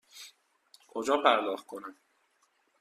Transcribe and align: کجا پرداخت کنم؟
کجا 0.87 1.17
پرداخت 1.23 1.65
کنم؟ 1.65 1.95